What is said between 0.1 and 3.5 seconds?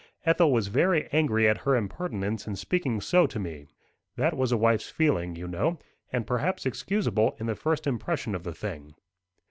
Ethel was very angry at her impertinence in speaking so to